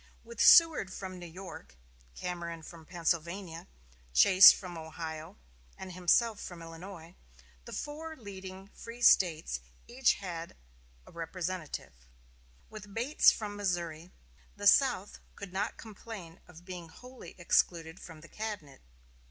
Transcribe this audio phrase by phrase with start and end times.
[0.23, 1.75] With Seward from New York,
[2.15, 3.67] Cameron from Pennsylvania,
[4.15, 5.37] Chase from Ohio,
[5.77, 7.13] and himself from Illinois,
[7.65, 10.55] the four leading free States had each a
[11.11, 11.93] representative.
[12.67, 14.11] With Bates from Missouri,
[14.55, 18.81] the South could not complain of being wholly excluded from the cabinet.